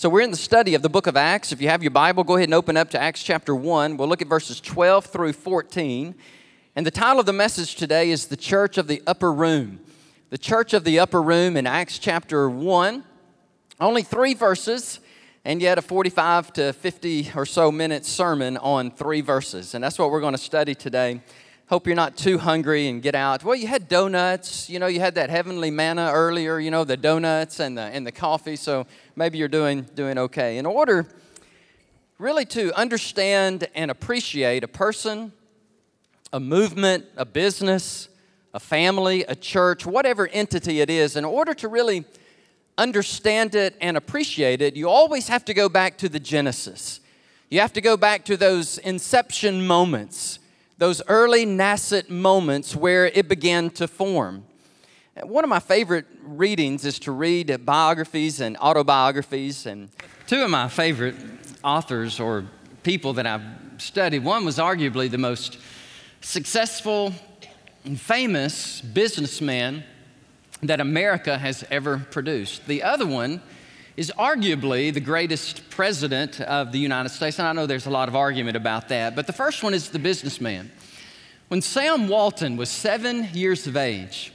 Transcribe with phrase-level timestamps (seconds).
[0.00, 1.52] So, we're in the study of the book of Acts.
[1.52, 3.98] If you have your Bible, go ahead and open up to Acts chapter 1.
[3.98, 6.14] We'll look at verses 12 through 14.
[6.74, 9.78] And the title of the message today is The Church of the Upper Room.
[10.30, 13.04] The Church of the Upper Room in Acts chapter 1.
[13.78, 15.00] Only three verses,
[15.44, 19.74] and yet a 45 to 50 or so minute sermon on three verses.
[19.74, 21.20] And that's what we're going to study today.
[21.70, 23.44] Hope you're not too hungry and get out.
[23.44, 24.68] Well, you had donuts.
[24.68, 28.04] You know, you had that heavenly manna earlier, you know, the donuts and the, and
[28.04, 28.56] the coffee.
[28.56, 30.58] So maybe you're doing, doing okay.
[30.58, 31.06] In order
[32.18, 35.30] really to understand and appreciate a person,
[36.32, 38.08] a movement, a business,
[38.52, 42.04] a family, a church, whatever entity it is, in order to really
[42.78, 46.98] understand it and appreciate it, you always have to go back to the Genesis.
[47.48, 50.39] You have to go back to those inception moments
[50.80, 54.42] those early nascent moments where it began to form.
[55.22, 59.66] One of my favorite readings is to read biographies and autobiographies.
[59.66, 59.90] And
[60.26, 61.16] two of my favorite
[61.62, 62.46] authors or
[62.82, 63.42] people that I've
[63.76, 65.58] studied, one was arguably the most
[66.22, 67.12] successful
[67.84, 69.84] and famous businessman
[70.62, 72.66] that America has ever produced.
[72.66, 73.42] The other one
[74.00, 77.38] is arguably the greatest president of the United States.
[77.38, 79.90] And I know there's a lot of argument about that, but the first one is
[79.90, 80.70] the businessman.
[81.48, 84.32] When Sam Walton was seven years of age,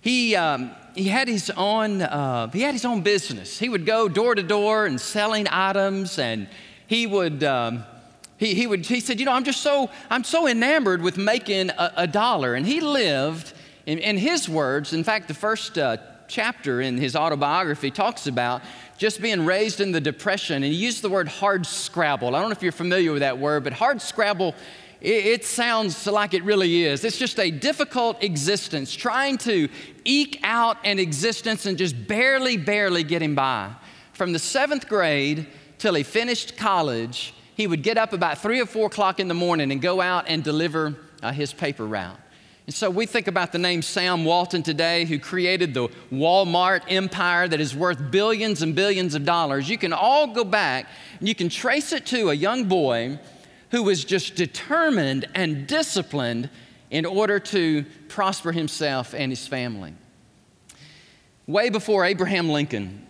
[0.00, 3.58] he, um, he, had his own, uh, he had his own business.
[3.58, 6.48] He would go door to door and selling items, and
[6.86, 7.44] he would.
[7.44, 7.84] Um,
[8.38, 11.68] he, he, would, he said, You know, I'm just so, I'm so enamored with making
[11.70, 12.54] a, a dollar.
[12.54, 13.52] And he lived,
[13.84, 15.98] in, in, his words, in fact, the first uh,
[16.28, 18.62] chapter in his autobiography talks about
[18.96, 22.34] just being raised in the Depression, and he used the word hard scrabble.
[22.34, 24.54] I don't know if you're familiar with that word, but hard scrabble,
[25.00, 27.04] it, sounds like it really is.
[27.04, 29.68] It's just a difficult existence, trying to
[30.04, 33.70] eke out an existence and just barely, barely getting by.
[34.12, 35.46] From the seventh grade
[35.78, 39.34] till he finished college, he would get up about three or four o'clock in the
[39.34, 42.18] morning and go out and deliver uh, his paper route.
[42.68, 47.48] And so we think about the name Sam Walton today, who created the Walmart empire
[47.48, 49.70] that is worth billions and billions of dollars.
[49.70, 50.86] You can all go back
[51.18, 53.20] and you can trace it to a young boy
[53.70, 56.50] who was just determined and disciplined
[56.90, 59.94] in order to prosper himself and his family.
[61.46, 63.06] Way before Abraham Lincoln,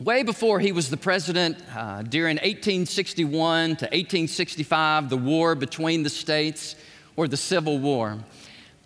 [0.00, 6.10] way before he was the president uh, during 1861 to 1865, the war between the
[6.10, 6.74] states
[7.14, 8.18] or the Civil War.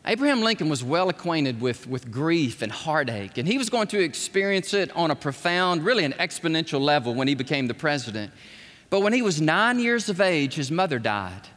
[0.08, 4.00] Abraham Lincoln was well acquainted with, with grief and heartache, and he was going to
[4.00, 8.32] experience it on a profound, really an exponential level when he became the president.
[8.88, 11.48] But when he was nine years of age, his mother died.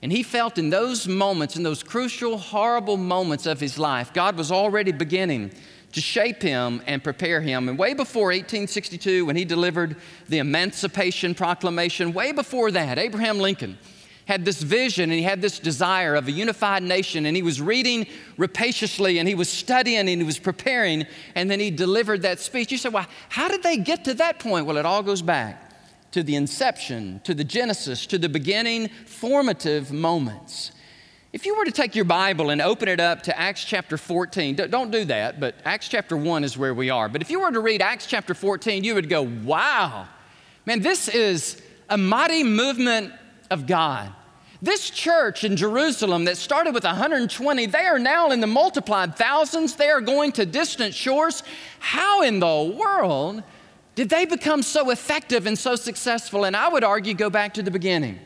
[0.00, 4.38] And he felt in those moments, in those crucial, horrible moments of his life, God
[4.38, 5.50] was already beginning
[5.92, 7.68] to shape him and prepare him.
[7.68, 9.96] And way before 1862, when he delivered
[10.28, 13.76] the Emancipation Proclamation, way before that, Abraham Lincoln
[14.28, 17.62] had this vision and he had this desire of a unified nation and he was
[17.62, 18.06] reading
[18.36, 22.70] rapaciously and he was studying and he was preparing and then he delivered that speech.
[22.70, 24.66] You say, well, how did they get to that point?
[24.66, 25.72] Well, it all goes back
[26.10, 30.72] to the inception, to the genesis, to the beginning formative moments.
[31.32, 34.56] If you were to take your Bible and open it up to Acts chapter 14,
[34.56, 37.08] don't do that, but Acts chapter 1 is where we are.
[37.08, 40.06] But if you were to read Acts chapter 14, you would go, wow,
[40.66, 43.14] man, this is a mighty movement
[43.50, 44.12] of God.
[44.60, 49.76] This church in Jerusalem that started with 120, they are now in the multiplied thousands.
[49.76, 51.44] They are going to distant shores.
[51.78, 53.44] How in the world
[53.94, 56.44] did they become so effective and so successful?
[56.44, 58.18] And I would argue go back to the beginning,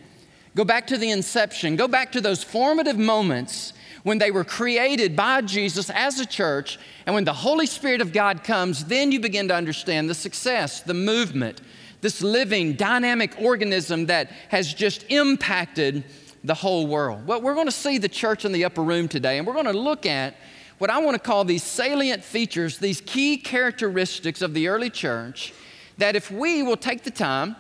[0.57, 5.15] go back to the inception, go back to those formative moments when they were created
[5.15, 6.79] by Jesus as a church.
[7.05, 10.81] And when the Holy Spirit of God comes, then you begin to understand the success,
[10.81, 11.61] the movement,
[12.01, 16.05] this living, dynamic organism that has just impacted
[16.45, 17.27] the whole world.
[17.27, 19.67] Well, we're going to see the church in the upper room today, and we're going
[19.67, 20.35] to look at
[20.79, 25.53] what I want to call these salient features, these key characteristics of the early church,
[25.99, 27.55] that if we will take the time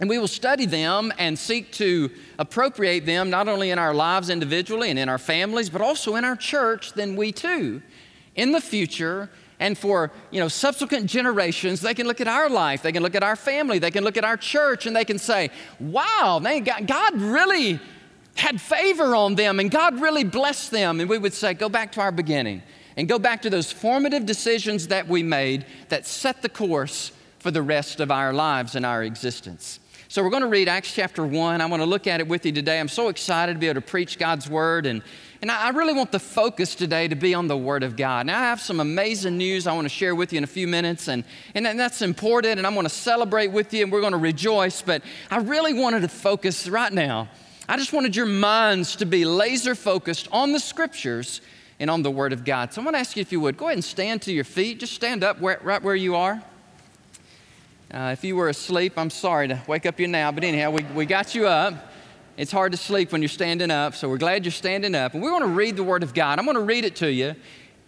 [0.00, 4.30] and we will study them and seek to appropriate them not only in our lives
[4.30, 7.82] individually and in our families, but also in our church, then we too,
[8.34, 12.82] in the future, and for you know subsequent generations they can look at our life
[12.82, 15.18] they can look at our family they can look at our church and they can
[15.18, 17.80] say wow man, god really
[18.36, 21.00] had favor on them and God really blessed them.
[21.00, 22.62] And we would say, go back to our beginning
[22.96, 27.50] and go back to those formative decisions that we made that set the course for
[27.50, 29.80] the rest of our lives and our existence.
[30.08, 31.60] So we're going to read Acts chapter 1.
[31.60, 32.78] I want to look at it with you today.
[32.78, 34.86] I'm so excited to be able to preach God's word.
[34.86, 35.02] And,
[35.42, 38.26] and I really want the focus today to be on the word of God.
[38.26, 40.68] Now, I have some amazing news I want to share with you in a few
[40.68, 41.08] minutes.
[41.08, 41.24] And,
[41.54, 42.58] and that's important.
[42.58, 44.80] And I'm going to celebrate with you and we're going to rejoice.
[44.80, 47.28] But I really wanted to focus right now.
[47.68, 51.40] I just wanted your minds to be laser focused on the scriptures
[51.80, 52.72] and on the word of God.
[52.72, 54.44] So I want to ask you if you would go ahead and stand to your
[54.44, 54.78] feet.
[54.78, 56.40] Just stand up where, right where you are.
[57.92, 60.84] Uh, if you were asleep, I'm sorry to wake up you now, but anyhow, we,
[60.94, 61.92] we got you up.
[62.36, 65.14] It's hard to sleep when you're standing up, so we're glad you're standing up.
[65.14, 66.38] And we want to read the Word of God.
[66.38, 67.34] I'm going to read it to you,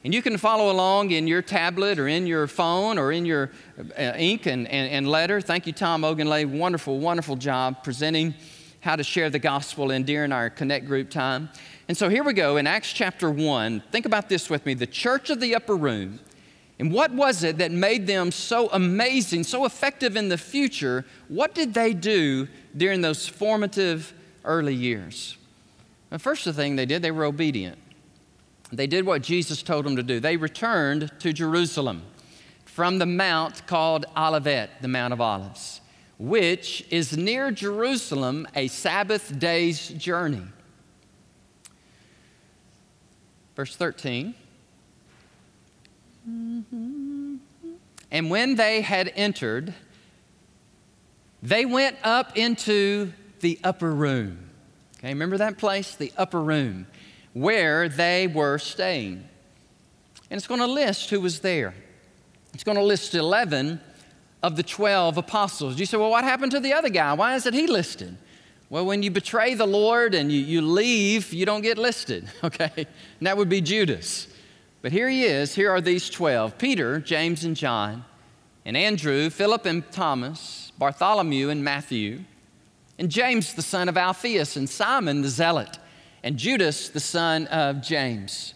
[0.03, 3.51] and you can follow along in your tablet or in your phone or in your
[3.79, 5.41] uh, ink and, and, and letter.
[5.41, 6.47] Thank you, Tom Ogenlay.
[6.47, 8.35] Wonderful, wonderful job presenting
[8.81, 11.49] how to share the gospel in during our Connect group time.
[11.89, 13.83] And so here we go in Acts chapter 1.
[13.91, 14.75] Think about this with me.
[14.75, 16.21] The church of the upper room
[16.79, 21.05] and what was it that made them so amazing, so effective in the future?
[21.27, 22.47] What did they do
[22.77, 24.15] during those formative
[24.45, 25.37] early years?
[26.11, 27.79] The first thing they did, they were obedient.
[28.71, 30.21] They did what Jesus told them to do.
[30.21, 32.03] They returned to Jerusalem
[32.65, 35.81] from the mount called Olivet, the Mount of Olives,
[36.19, 40.43] which is near Jerusalem, a Sabbath day's journey.
[43.55, 44.35] Verse 13.
[48.11, 49.75] And when they had entered,
[51.43, 54.51] they went up into the upper room.
[54.99, 55.95] Okay, remember that place?
[55.95, 56.89] The upper room,
[57.33, 59.25] where they were staying.
[60.31, 61.75] And it's going to list who was there.
[62.53, 63.81] It's going to list 11
[64.43, 65.79] of the 12 apostles.
[65.79, 67.13] You say, well, what happened to the other guy?
[67.15, 68.17] Why isn't he listed?
[68.71, 72.71] Well, when you betray the Lord and you, you leave, you don't get listed, okay?
[72.77, 74.29] And that would be Judas.
[74.83, 75.55] But here he is.
[75.55, 78.05] Here are these 12 Peter, James, and John,
[78.65, 82.21] and Andrew, Philip, and Thomas, Bartholomew, and Matthew,
[82.99, 85.79] and James, the son of Alphaeus, and Simon, the zealot,
[86.23, 88.55] and Judas, the son of James.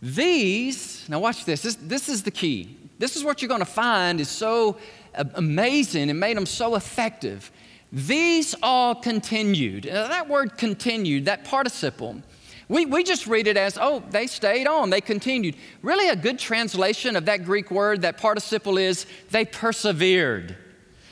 [0.00, 2.76] These, now watch this, this, this is the key.
[2.98, 4.76] This is what you're going to find is so
[5.14, 7.50] amazing and made them so effective.
[7.92, 9.84] These all continued.
[9.84, 12.22] Now, that word continued, that participle,
[12.68, 15.56] we, we just read it as, oh, they stayed on, they continued.
[15.82, 20.56] Really, a good translation of that Greek word, that participle is, they persevered.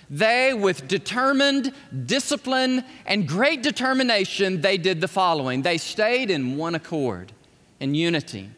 [0.09, 1.73] They, with determined
[2.07, 5.63] discipline and great determination, they did the following.
[5.63, 7.33] They stayed in one accord,
[7.79, 8.49] in unity.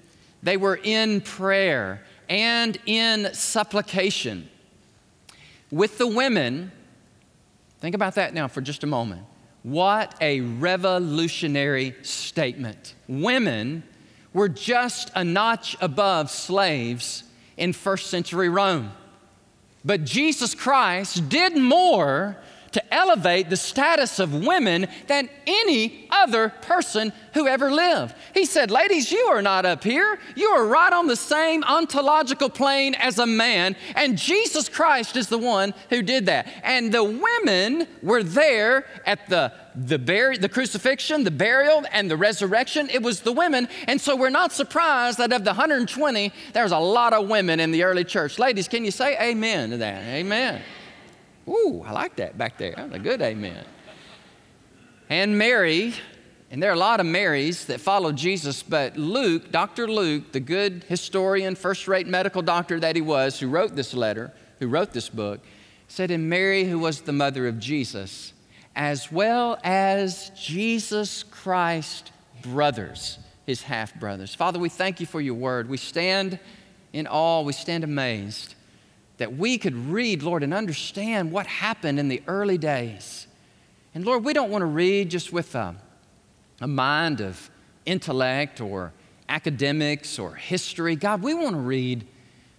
[0.43, 4.49] They were in prayer and in supplication.
[5.73, 6.71] With the women,
[7.81, 9.23] think about that now for just a moment.
[9.63, 12.95] What a revolutionary statement.
[13.09, 13.83] Women
[14.35, 17.25] were just a notch above slaves
[17.57, 18.93] in first century Rome.
[19.83, 22.37] But Jesus Christ did more
[22.73, 28.15] to elevate the status of women than any other person who ever lived.
[28.35, 30.19] He said, Ladies, you are not up here.
[30.35, 35.29] You are right on the same ontological plane as a man, and Jesus Christ is
[35.29, 36.47] the one who did that.
[36.63, 42.91] And the women were there at the the, the crucifixion, the burial, and the resurrection,
[42.91, 43.69] it was the women.
[43.89, 47.71] And so we're not surprised that of the 120, there's a lot of women in
[47.71, 48.39] the early church.
[48.39, 50.03] Ladies, can you say amen to that?
[50.05, 50.61] Amen.
[51.49, 52.75] Ooh, I like that back there.
[52.77, 53.65] That's a good amen.
[55.09, 55.95] And Mary,
[56.51, 59.89] and there are a lot of Marys that followed Jesus, but Luke, Dr.
[59.89, 64.33] Luke, the good historian, first rate medical doctor that he was, who wrote this letter,
[64.59, 65.41] who wrote this book,
[65.89, 68.33] said, in Mary, who was the mother of Jesus,
[68.75, 74.35] as well as Jesus Christ brothers, his half brothers.
[74.35, 75.69] Father, we thank you for your word.
[75.69, 76.39] We stand
[76.93, 78.55] in awe, we stand amazed
[79.23, 83.29] that we could read, Lord, and understand what happened in the early days.
[83.95, 85.77] And Lord, we don't want to read just with a,
[86.61, 87.49] a mind of
[87.87, 88.93] intellect or
[89.29, 90.97] academics or history.
[90.97, 92.05] God, we want to read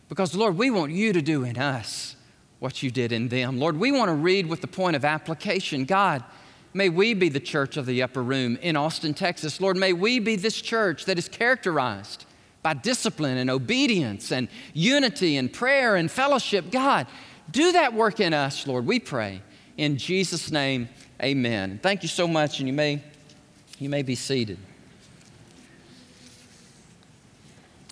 [0.08, 2.15] because, Lord, we want you to do in us
[2.60, 3.60] what you did in them.
[3.60, 5.84] Lord, we want to read with the point of application.
[5.84, 6.24] God,
[6.74, 9.60] may we be the church of the upper room in Austin, Texas.
[9.60, 12.25] Lord, may we be this church that is characterized
[12.63, 16.72] by discipline and obedience and unity and prayer and fellowship.
[16.72, 17.05] God,
[17.51, 19.41] do that work in us, Lord, we pray.
[19.77, 20.88] In Jesus' name,
[21.22, 21.79] amen.
[21.84, 23.03] Thank you so much, and you may,
[23.79, 24.58] you may be seated.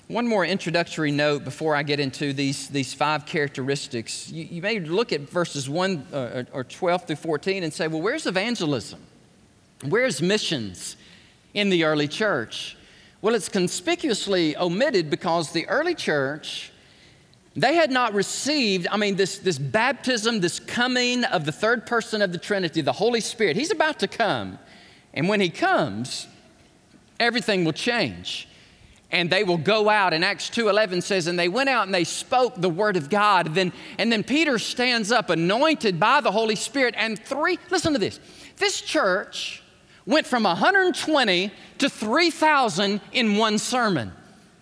[0.08, 4.30] One more introductory note before I get into these, these five characteristics.
[4.30, 8.02] You, you may look at verses 1 uh, or 12 through 14 and say, well,
[8.02, 9.02] where's evangelism?
[9.88, 10.98] Where's missions
[11.54, 12.76] in the early church?
[13.22, 16.72] Well, it's conspicuously omitted because the early church
[17.56, 22.22] They had not received, I mean, this, this baptism, this coming of the third person
[22.22, 23.58] of the Trinity, the Holy Spirit.
[23.58, 24.58] He's about to come.
[25.14, 26.28] And when he comes,
[27.20, 28.48] everything will change.
[29.12, 30.14] And they will go out.
[30.14, 33.48] And Acts 2.11 says, and they went out and they spoke the word of God.
[33.48, 36.96] And then, and then Peter stands up, anointed by the Holy Spirit.
[36.98, 38.22] And three, listen to this.
[38.56, 39.61] This church
[40.06, 44.12] went from 120 to 3,000 in one sermon.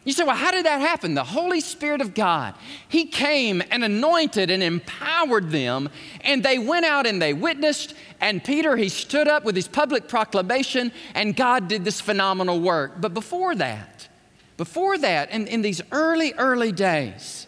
[0.06, 1.14] You say, well, how did that happen?
[1.14, 2.56] The Holy Spirit of God,
[2.88, 5.90] He came and anointed and empowered them,
[6.22, 7.94] and they went out and they witnessed.
[8.22, 13.00] And Peter, he stood up with his public proclamation, and God did this phenomenal work.
[13.00, 14.08] But before that,
[14.58, 17.48] before that, in, in these early, early days,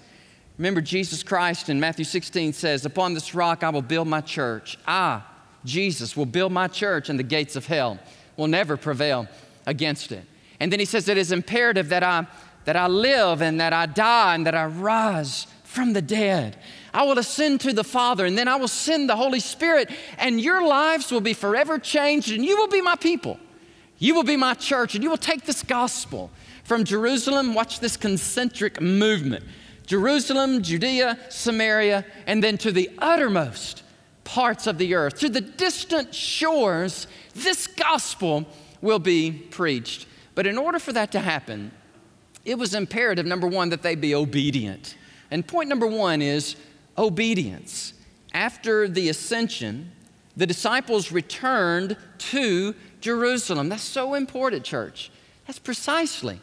[0.57, 4.77] remember Jesus Christ in Matthew 16 says, Upon this rock I will build my church.
[4.85, 5.21] I,
[5.65, 7.99] Jesus, will build my church, and the gates of hell
[8.37, 9.27] will never prevail
[9.65, 10.25] against it.
[10.59, 12.27] And then he says, It is imperative that I,
[12.65, 16.57] that I live and that I die and that I rise from the dead.
[16.93, 20.41] I will ascend to the Father, and then I will send the Holy Spirit, and
[20.41, 23.39] your lives will be forever changed, and you will be my people.
[23.97, 26.31] You will be my church, and you will take this gospel
[26.63, 27.53] from Jerusalem.
[27.53, 29.45] Watch this concentric movement
[29.85, 33.83] Jerusalem, Judea, Samaria, and then to the uttermost
[34.23, 37.07] parts of the earth, to the distant shores.
[37.33, 38.45] This gospel
[38.81, 40.07] will be preached.
[40.35, 41.71] But in order for that to happen,
[42.45, 44.95] it was imperative, number one, that they be obedient.
[45.29, 46.55] And point number one is
[46.97, 47.93] obedience.
[48.33, 49.91] After the ascension,
[50.35, 53.69] the disciples returned to Jerusalem.
[53.69, 55.11] That's so important, church.
[55.45, 56.39] That's precisely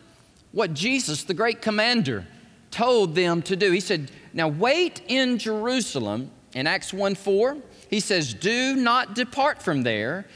[0.52, 2.26] what Jesus, the great commander,
[2.70, 3.70] told them to do.
[3.70, 6.30] He said, Now wait in Jerusalem.
[6.54, 7.58] In Acts 1 4,
[7.88, 10.26] he says, Do not depart from there.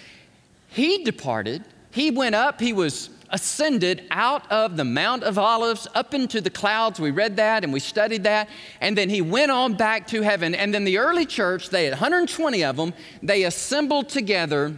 [0.69, 1.65] He departed.
[1.91, 2.61] He went up.
[2.61, 7.01] He was ascended out of the Mount of Olives up into the clouds.
[7.01, 8.49] We read that and we studied that.
[8.81, 10.55] And then he went on back to heaven.
[10.55, 12.93] And then the early church, they had 120 of them,
[13.23, 14.77] they assembled together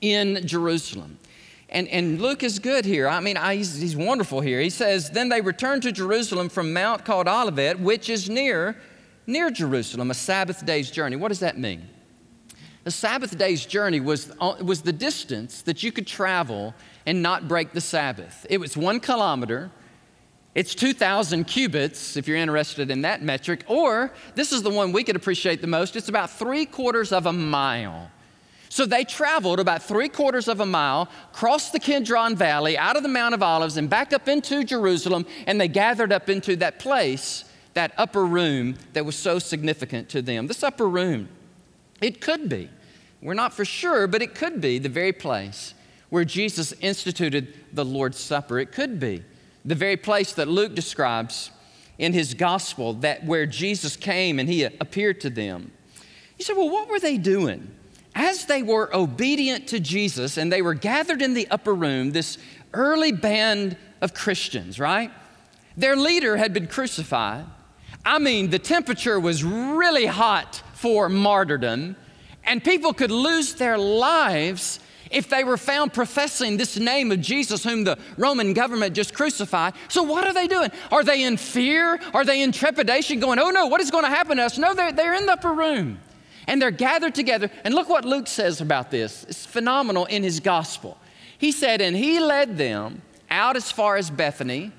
[0.00, 1.18] in Jerusalem.
[1.70, 3.08] And, and Luke is good here.
[3.08, 4.60] I mean, I, he's, he's wonderful here.
[4.60, 8.76] He says, Then they returned to Jerusalem from Mount called Olivet, which is near,
[9.30, 11.16] near Jerusalem, a Sabbath day's journey.
[11.16, 11.88] What does that mean?
[12.84, 16.74] A Sabbath day's journey was, uh, was the distance that you could travel
[17.06, 18.46] and not break the Sabbath.
[18.48, 19.70] It was one kilometer.
[20.54, 25.04] It's 2,000 cubits, if you're interested in that metric, or this is the one we
[25.04, 25.94] could appreciate the most.
[25.94, 28.10] It's about three quarters of a mile.
[28.70, 33.02] So they traveled about three quarters of a mile, crossed the Kidron Valley, out of
[33.02, 36.78] the Mount of Olives, and back up into Jerusalem, and they gathered up into that
[36.78, 40.46] place, that upper room that was so significant to them.
[40.46, 41.28] This upper room,
[42.00, 42.68] it could be,
[43.22, 45.74] we're not for sure, but it could be the very place
[46.08, 48.58] where Jesus instituted the Lord's Supper.
[48.58, 49.22] It could be
[49.64, 51.50] the very place that Luke describes
[51.98, 55.70] in his gospel, that where Jesus came and he appeared to them.
[56.38, 57.70] You said, well, what were they doing?
[58.14, 62.38] As they were obedient to Jesus and they were gathered in the upper room, this
[62.72, 65.12] early band of Christians, right?
[65.76, 67.44] Their leader had been crucified.
[68.04, 71.96] I mean, the temperature was really hot for martyrdom,
[72.44, 74.80] and people could lose their lives
[75.10, 79.74] if they were found professing this name of Jesus, whom the Roman government just crucified.
[79.88, 80.70] So, what are they doing?
[80.90, 82.00] Are they in fear?
[82.14, 84.56] Are they in trepidation, going, oh no, what is going to happen to us?
[84.56, 85.98] No, they're, they're in the upper room
[86.46, 87.50] and they're gathered together.
[87.64, 89.24] And look what Luke says about this.
[89.28, 90.98] It's phenomenal in his gospel.
[91.38, 94.72] He said, And he led them out as far as Bethany,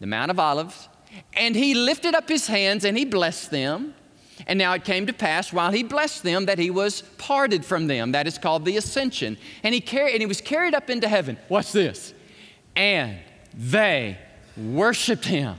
[0.00, 0.88] the Mount of Olives,
[1.34, 3.94] and he lifted up his hands and he blessed them.
[4.46, 7.86] And now it came to pass while he blessed them that he was parted from
[7.86, 8.12] them.
[8.12, 9.36] That is called the ascension.
[9.62, 11.36] And he, carried, and he was carried up into heaven.
[11.48, 12.12] Watch this.
[12.74, 13.18] And
[13.54, 14.18] they
[14.56, 15.56] worshiped him.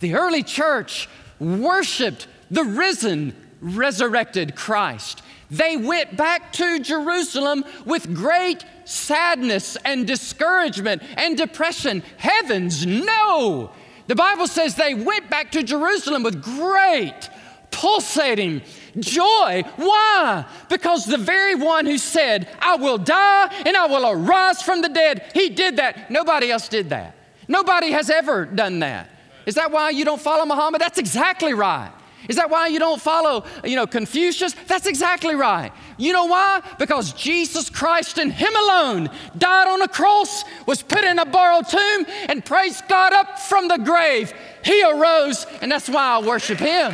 [0.00, 1.08] The early church
[1.38, 5.22] worshiped the risen, resurrected Christ.
[5.50, 12.02] They went back to Jerusalem with great sadness and discouragement and depression.
[12.16, 13.70] Heavens, no!
[14.06, 17.28] The Bible says they went back to Jerusalem with great
[17.70, 18.62] pulsating
[18.98, 19.64] joy.
[19.76, 20.46] Why?
[20.68, 24.88] Because the very one who said, I will die and I will arise from the
[24.88, 26.10] dead, he did that.
[26.10, 27.16] Nobody else did that.
[27.48, 29.08] Nobody has ever done that.
[29.46, 30.80] Is that why you don't follow Muhammad?
[30.80, 31.92] That's exactly right.
[32.28, 34.54] Is that why you don't follow, you know, Confucius?
[34.66, 35.72] That's exactly right.
[35.98, 36.62] You know why?
[36.78, 41.68] Because Jesus Christ and Him alone died on a cross, was put in a borrowed
[41.68, 44.32] tomb, and praised God up from the grave.
[44.64, 46.92] He arose, and that's why I worship Him.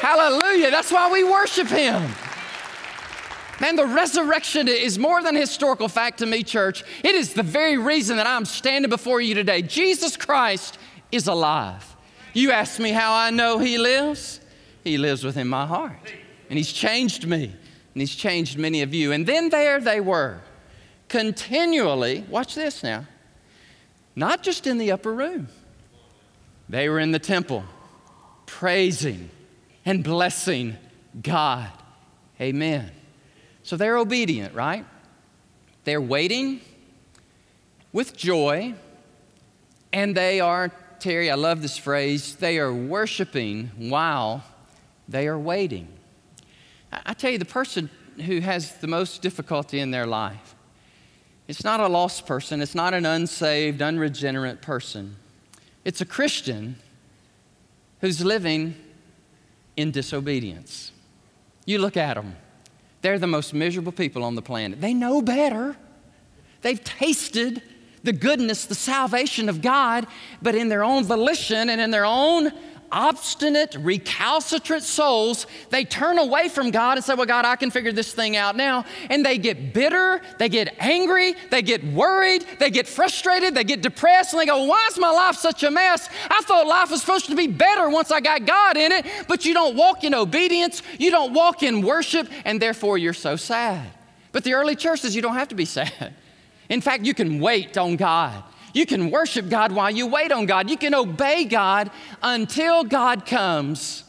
[0.00, 0.70] Hallelujah.
[0.70, 2.10] That's why we worship Him.
[3.60, 6.84] Man, the resurrection is more than historical fact to me, church.
[7.02, 9.62] It is the very reason that I'm standing before you today.
[9.62, 10.78] Jesus Christ
[11.10, 11.96] is alive.
[12.34, 14.40] You ask me how I know He lives?
[14.88, 16.12] He lives within my heart.
[16.48, 19.12] And He's changed me, and He's changed many of you.
[19.12, 20.40] And then there they were,
[21.08, 23.06] continually, watch this now,
[24.16, 25.48] not just in the upper room,
[26.68, 27.64] they were in the temple,
[28.46, 29.30] praising
[29.84, 30.76] and blessing
[31.22, 31.70] God.
[32.40, 32.90] Amen.
[33.62, 34.84] So they're obedient, right?
[35.84, 36.60] They're waiting
[37.92, 38.74] with joy,
[39.92, 44.44] and they are, Terry, I love this phrase, they are worshiping while
[45.08, 45.88] they are waiting.
[46.92, 47.90] I tell you, the person
[48.24, 50.54] who has the most difficulty in their life,
[51.46, 55.16] it's not a lost person, it's not an unsaved, unregenerate person.
[55.84, 56.76] It's a Christian
[58.00, 58.74] who's living
[59.76, 60.92] in disobedience.
[61.64, 62.36] You look at them,
[63.00, 64.80] they're the most miserable people on the planet.
[64.80, 65.76] They know better.
[66.62, 67.62] They've tasted
[68.02, 70.06] the goodness, the salvation of God,
[70.42, 72.50] but in their own volition and in their own
[72.90, 77.92] obstinate, recalcitrant souls, they turn away from God and say, Well, God, I can figure
[77.92, 78.84] this thing out now.
[79.10, 83.82] And they get bitter, they get angry, they get worried, they get frustrated, they get
[83.82, 86.08] depressed, and they go, Why is my life such a mess?
[86.30, 89.44] I thought life was supposed to be better once I got God in it, but
[89.44, 93.88] you don't walk in obedience, you don't walk in worship, and therefore you're so sad.
[94.32, 96.14] But the early church says you don't have to be sad.
[96.68, 98.44] In fact, you can wait on God.
[98.78, 100.70] You can worship God while you wait on God.
[100.70, 101.90] You can obey God
[102.22, 104.04] until God comes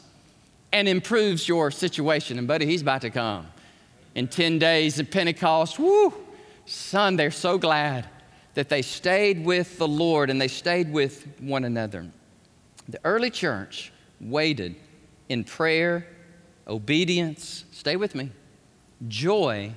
[0.72, 2.38] and improves your situation.
[2.38, 3.48] And, buddy, He's about to come.
[4.14, 6.14] In 10 days of Pentecost, whoo,
[6.66, 8.08] son, they're so glad
[8.54, 12.06] that they stayed with the Lord and they stayed with one another.
[12.88, 14.76] The early church waited
[15.28, 16.06] in prayer,
[16.68, 18.30] obedience, stay with me,
[19.08, 19.72] joy,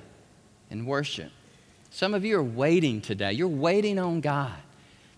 [0.69, 1.31] and worship.
[1.89, 3.33] Some of you are waiting today.
[3.33, 4.53] You're waiting on God.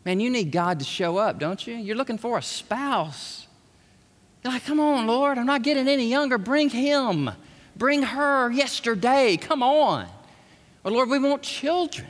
[0.06, 1.74] Man, you need God to show up, don't you?
[1.76, 3.48] You're looking for a spouse.
[4.44, 6.38] You're like, come on, Lord, I'm not getting any younger.
[6.38, 7.32] Bring him,
[7.76, 9.36] bring her yesterday.
[9.38, 10.08] Come on.
[10.84, 12.08] Or, Lord, we want children.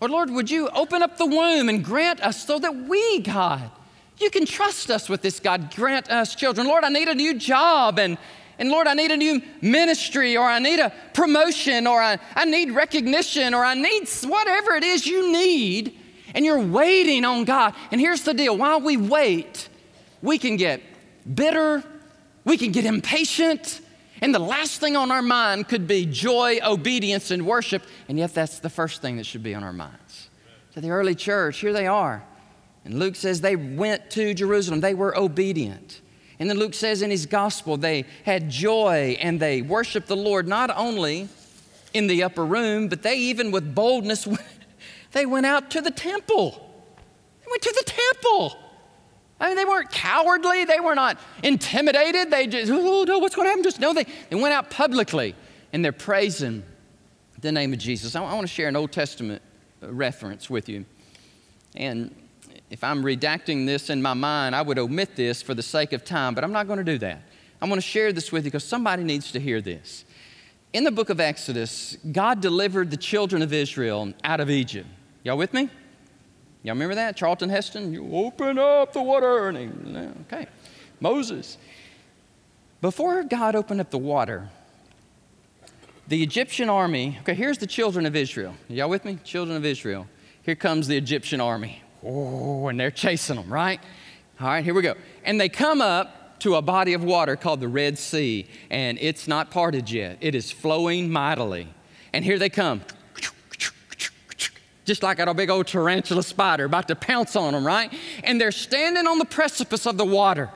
[0.00, 3.70] Or, Lord, would you open up the womb and grant us so that we, God,
[4.18, 5.74] you can trust us with this, God.
[5.74, 6.66] Grant us children.
[6.66, 8.16] Lord, I need a new job and
[8.56, 12.44] and Lord, I need a new ministry, or I need a promotion, or I, I
[12.44, 15.98] need recognition, or I need whatever it is you need
[16.34, 17.74] and you're waiting on God.
[17.90, 19.68] And here's the deal while we wait,
[20.20, 20.82] we can get
[21.34, 21.82] bitter,
[22.44, 23.80] we can get impatient,
[24.20, 27.82] and the last thing on our mind could be joy, obedience, and worship.
[28.08, 30.30] And yet, that's the first thing that should be on our minds.
[30.72, 32.24] To the early church, here they are.
[32.84, 36.00] And Luke says they went to Jerusalem, they were obedient.
[36.38, 40.48] And then Luke says in his gospel, they had joy and they worshiped the Lord
[40.48, 41.28] not only
[41.92, 44.26] in the upper room, but they even with boldness
[45.14, 46.50] They went out to the temple.
[46.50, 48.58] They went to the temple.
[49.40, 50.64] I mean, they weren't cowardly.
[50.64, 52.32] They were not intimidated.
[52.32, 53.62] They just, oh, no, what's going to happen?
[53.62, 55.36] Just no, they, they went out publicly
[55.72, 56.64] and they're praising
[57.40, 58.16] the name of Jesus.
[58.16, 59.40] I, I want to share an Old Testament
[59.82, 60.84] uh, reference with you.
[61.76, 62.12] And
[62.70, 66.04] if I'm redacting this in my mind, I would omit this for the sake of
[66.04, 67.22] time, but I'm not going to do that.
[67.62, 70.04] I'm going to share this with you because somebody needs to hear this.
[70.72, 74.88] In the book of Exodus, God delivered the children of Israel out of Egypt.
[75.24, 75.70] Y'all with me?
[76.62, 77.16] Y'all remember that?
[77.16, 79.48] Charlton Heston, you open up the water.
[80.26, 80.46] Okay.
[81.00, 81.56] Moses.
[82.82, 84.50] Before God opened up the water,
[86.08, 88.54] the Egyptian army, okay, here's the children of Israel.
[88.68, 89.18] Y'all with me?
[89.24, 90.06] Children of Israel.
[90.42, 91.82] Here comes the Egyptian army.
[92.04, 93.80] Oh, and they're chasing them, right?
[94.38, 94.94] All right, here we go.
[95.24, 99.26] And they come up to a body of water called the Red Sea, and it's
[99.26, 100.18] not parted yet.
[100.20, 101.68] It is flowing mightily.
[102.12, 102.82] And here they come
[104.84, 107.92] just like a big old tarantula spider about to pounce on them, right?
[108.22, 110.50] And they're standing on the precipice of the water.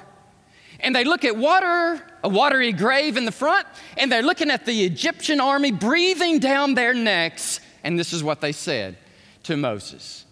[0.80, 4.64] And they look at water, a watery grave in the front, and they're looking at
[4.64, 7.60] the Egyptian army breathing down their necks.
[7.82, 8.96] And this is what they said
[9.44, 10.24] to Moses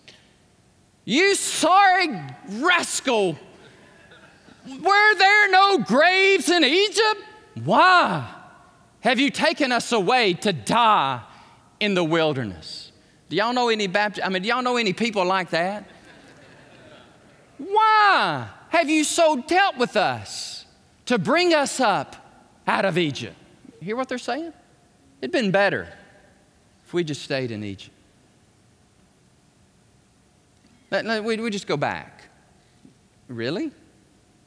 [1.05, 2.09] You sorry
[2.49, 3.39] rascal,
[4.67, 7.23] were there no graves in Egypt?
[7.65, 8.33] Why
[9.01, 11.23] have you taken us away to die
[11.81, 12.86] in the wilderness?
[13.29, 14.27] Do y'all know any Baptist?
[14.27, 15.89] I mean, do y'all know any people like that?
[17.59, 20.65] Why have you so dealt with us
[21.07, 22.17] to bring us up
[22.67, 23.37] out of Egypt?
[23.81, 24.53] Hear what they're saying?
[25.21, 25.89] It'd been better
[26.85, 27.95] if we just stayed in Egypt.
[30.91, 32.29] We just go back.
[33.29, 33.73] Really?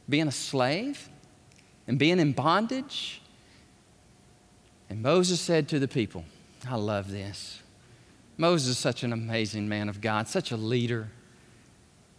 [0.07, 1.09] Being a slave
[1.87, 3.21] and being in bondage?
[4.89, 6.23] And Moses said to the people,
[6.67, 7.61] I love this.
[8.39, 11.09] Moses is such an amazing man of God, such a leader.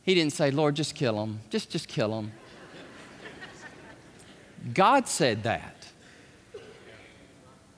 [0.02, 1.40] He didn't say, Lord, just kill him.
[1.48, 2.32] Just, just kill him.
[4.74, 5.86] God said that.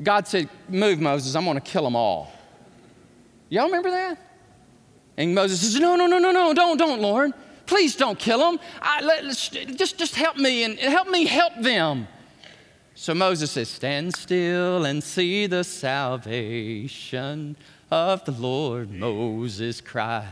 [0.02, 2.32] God said, Move, Moses, I'm going to kill them all.
[3.48, 4.18] Y'all remember that?
[5.16, 7.30] And Moses says, No, no, no, no, no, don't, don't, Lord.
[7.66, 8.58] Please don't kill them.
[8.80, 12.08] I, let, just, just help me and help me help them.
[12.96, 17.56] So Moses says, Stand still and see the salvation
[17.92, 18.90] of the Lord.
[18.90, 20.26] Moses cried,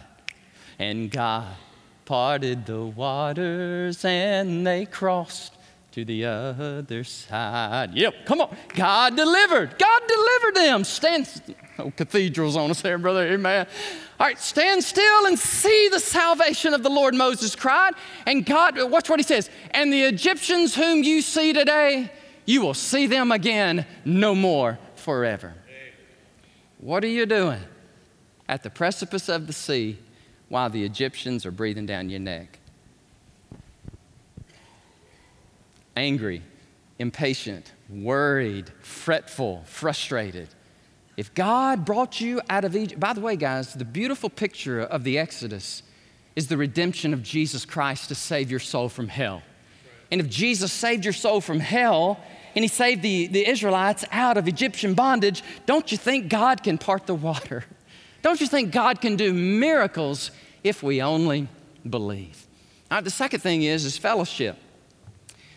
[0.79, 1.47] and God
[2.07, 5.53] parted the waters, and they crossed
[5.93, 7.93] to the other side.
[7.93, 8.57] Yep, come on.
[8.75, 9.79] God delivered.
[9.79, 10.85] God delivered them.
[10.85, 11.29] Stand,
[11.79, 13.27] oh, cathedrals on us there, brother.
[13.27, 13.67] Amen.
[14.19, 17.93] All right, stand still and see the salvation of the Lord, Moses cried.
[18.25, 19.51] And God, watch what he says.
[19.73, 22.11] And the Egyptians whom you see today,
[22.47, 25.53] you will see them again no more forever.
[26.81, 27.61] What are you doing
[28.49, 29.99] at the precipice of the sea
[30.49, 32.61] while the Egyptians are breathing down your neck?
[36.01, 36.43] angry,
[36.99, 40.49] impatient, worried, fretful, frustrated.
[41.17, 45.05] If God brought you out of Egypt, by the way, guys, the beautiful picture of
[45.05, 45.83] the Exodus
[46.37, 49.43] is the redemption of Jesus Christ to save your soul from hell.
[50.11, 52.19] And if Jesus saved your soul from hell
[52.55, 56.79] and he saved the, the Israelites out of Egyptian bondage, don't you think God can
[56.79, 57.65] part the water?
[58.23, 60.31] Don't you think God can do miracles
[60.63, 61.49] if we only
[61.89, 62.47] believe?
[62.91, 64.59] All right, the second thing is, is fellowship.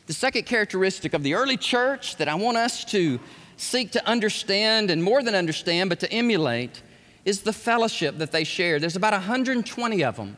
[0.06, 3.20] The second characteristic of the early church that I want us to
[3.58, 6.82] seek to understand and more than understand, but to emulate,
[7.26, 8.80] is the fellowship that they share.
[8.80, 10.38] There's about 120 of them,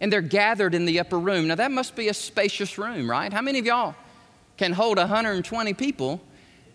[0.00, 1.48] and they're gathered in the upper room.
[1.48, 3.32] Now, that must be a spacious room, right?
[3.32, 3.94] How many of y'all
[4.56, 6.20] can hold 120 people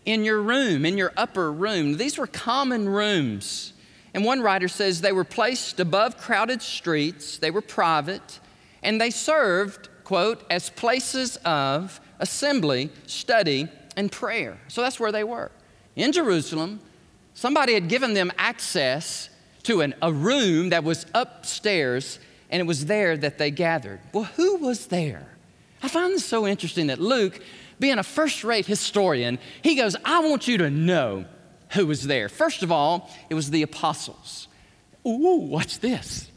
[0.05, 1.97] in your room, in your upper room?
[1.97, 3.73] These were common rooms.
[4.13, 8.39] And one writer says they were placed above crowded streets, they were private,
[8.83, 14.57] and they served, quote, as places of assembly, study, and prayer.
[14.67, 15.51] So that's where they were.
[15.95, 16.79] In Jerusalem,
[17.33, 19.29] somebody had given them access
[19.63, 23.99] to an, a room that was upstairs, and it was there that they gathered.
[24.13, 25.27] Well, who was there?
[25.83, 27.41] I find this so interesting that Luke,
[27.81, 31.25] being a first rate historian, he goes, I want you to know
[31.71, 32.29] who was there.
[32.29, 34.47] First of all, it was the apostles.
[35.05, 36.29] Ooh, what's this?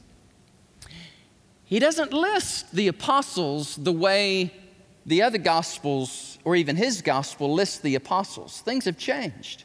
[1.67, 4.53] He doesn't list the apostles the way
[5.07, 8.63] the other gospels, or even his gospel, lists the apostles.
[8.63, 9.65] Things have changed.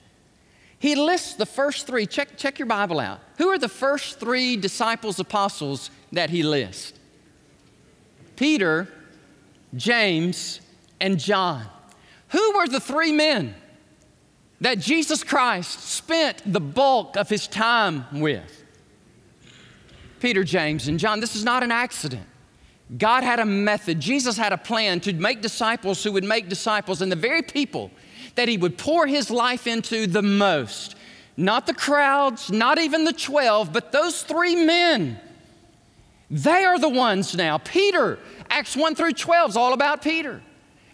[0.80, 2.06] He lists the first three.
[2.06, 3.22] Check, check your Bible out.
[3.38, 6.94] Who are the first three disciples, apostles that he lists?
[8.36, 8.90] Peter,
[9.76, 10.60] James,
[11.00, 11.66] and John.
[12.30, 13.56] Who were the three men
[14.62, 18.64] that Jesus Christ spent the bulk of his time with?
[20.20, 21.20] Peter, James, and John.
[21.20, 22.26] This is not an accident.
[22.98, 27.02] God had a method, Jesus had a plan to make disciples who would make disciples,
[27.02, 27.92] and the very people
[28.36, 30.96] that He would pour His life into the most.
[31.38, 35.20] Not the crowds, not even the 12, but those three men.
[36.32, 37.60] They are the ones now.
[37.60, 40.42] Peter, Acts 1 through 12 is all about Peter.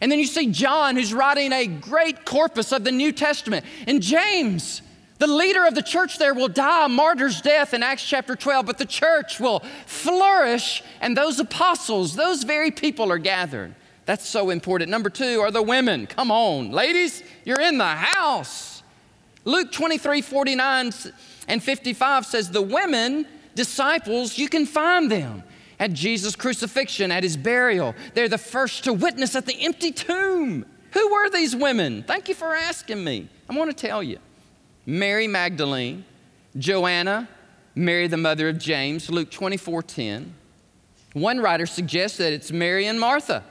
[0.06, 3.66] And then you see John, who's writing a great corpus of the New Testament.
[3.88, 4.84] And James,
[5.18, 8.68] the leader of the church there will die a martyr's death in Acts chapter 12,
[8.68, 13.74] but the church will flourish, and those apostles, those very people are gathered.
[14.06, 14.92] That's so important.
[14.92, 16.06] Number two are the women.
[16.06, 18.84] Come on, ladies, you're in the house.
[19.44, 20.92] Luke 23 49
[21.48, 25.42] and 55 says, The women, disciples, you can find them
[25.80, 27.96] at Jesus' crucifixion, at his burial.
[28.14, 30.66] They're the first to witness at the empty tomb.
[30.92, 32.04] Who were these women?
[32.04, 33.28] Thank you for asking me.
[33.50, 34.20] I want to tell you.
[34.86, 36.06] Mary Magdalene,
[36.58, 37.28] Joanna,
[37.74, 40.34] Mary the mother of James, Luke 24 10.
[41.14, 43.44] One writer suggests that it's Mary and Martha,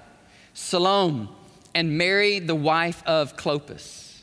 [0.55, 1.29] Salome,
[1.75, 4.23] and Mary, the wife of Clopas.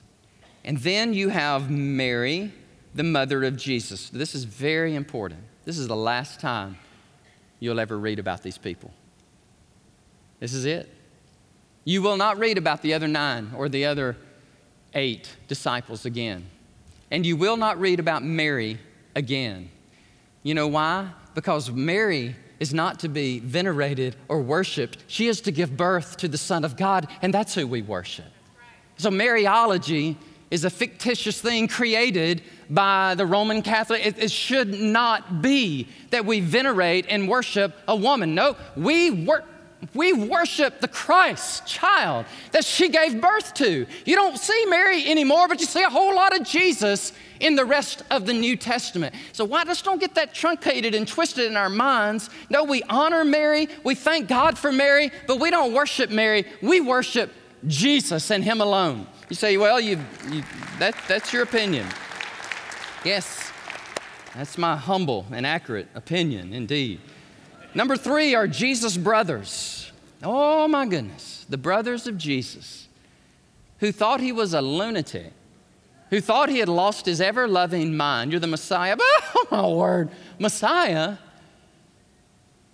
[0.64, 2.54] And then you have Mary,
[2.94, 4.10] the mother of Jesus.
[4.10, 5.42] This is very important.
[5.66, 6.78] This is the last time
[7.62, 8.92] you'll ever read about these people.
[10.42, 10.90] This is it.
[11.86, 14.18] You will not read about the other nine or the other
[14.94, 16.46] eight disciples again.
[17.10, 18.80] And you will not read about Mary
[19.16, 19.70] again.
[20.44, 21.10] You know why?
[21.36, 25.04] Because Mary is not to be venerated or worshiped.
[25.08, 28.32] She is to give birth to the Son of God, and that's who we worship.
[28.98, 30.16] So, Mariology
[30.52, 34.06] is a fictitious thing created by the Roman Catholic.
[34.06, 38.36] It, it, should not be that we venerate and worship a woman.
[38.36, 39.28] No, we
[39.96, 43.88] we worship the Christ child that she gave birth to.
[44.06, 47.66] You don't see Mary anymore, but you see a whole lot of Jesus in the
[47.66, 49.16] rest of the New Testament.
[49.34, 52.30] So why just don't get that truncated and twisted in our minds?
[52.50, 56.80] No, we honor Mary, we thank God for Mary, but we don't worship Mary, we
[56.80, 57.32] worship
[57.68, 59.08] Jesus and Him alone.
[59.30, 60.44] You say, well, you, you,
[60.80, 61.88] that, that's your opinion.
[63.06, 63.52] Yes,
[64.36, 67.00] that's my humble and accurate opinion, indeed.
[67.74, 69.92] Number three are Jesus' brothers.
[70.24, 72.88] Oh my goodness, the brothers of Jesus,
[73.80, 75.34] who thought he was a lunatic,
[76.10, 78.32] who thought he had lost his ever loving mind.
[78.32, 78.98] You're the Messiah.
[79.44, 81.18] Oh my word, Messiah.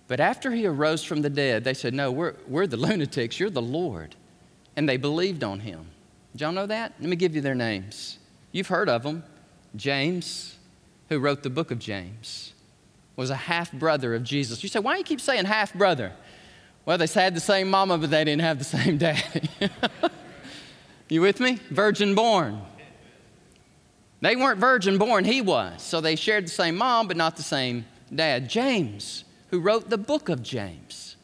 [0.08, 3.50] But after he arose from the dead, they said, No, we're, we're the lunatics, you're
[3.50, 4.16] the Lord.
[4.78, 5.88] And they believed on him.
[6.32, 6.94] Did y'all know that?
[7.00, 8.20] Let me give you their names.
[8.54, 9.24] You've heard of them.
[9.76, 10.56] James,
[11.10, 12.54] who wrote the book of James,
[13.16, 14.64] was a half brother of Jesus.
[14.64, 16.14] You say, why do you keep saying half brother?
[16.86, 19.50] Well, they had the same mama, but they didn't have the same daddy.
[21.10, 21.60] you with me?
[21.70, 22.62] Virgin born.
[24.22, 25.82] They weren't virgin born, he was.
[25.82, 28.50] So they shared the same mom, but not the same dad.
[28.50, 31.16] James, who wrote the book of James.